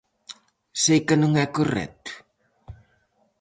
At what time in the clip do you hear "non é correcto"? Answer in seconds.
1.21-2.11